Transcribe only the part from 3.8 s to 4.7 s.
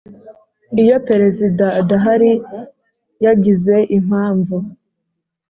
impamvu